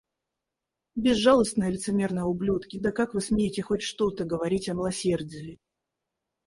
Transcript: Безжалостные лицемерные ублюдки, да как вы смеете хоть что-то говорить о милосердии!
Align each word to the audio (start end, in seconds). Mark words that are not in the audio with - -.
Безжалостные 0.95 1.69
лицемерные 1.69 2.23
ублюдки, 2.23 2.79
да 2.79 2.91
как 2.91 3.13
вы 3.13 3.21
смеете 3.21 3.61
хоть 3.61 3.83
что-то 3.83 4.23
говорить 4.25 4.67
о 4.67 4.73
милосердии! 4.73 5.59